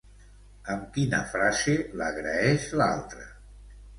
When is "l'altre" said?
2.83-3.29